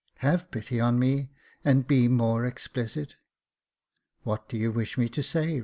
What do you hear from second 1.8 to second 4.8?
be more explicit."" What do you